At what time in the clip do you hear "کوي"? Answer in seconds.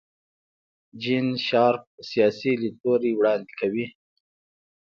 3.59-3.85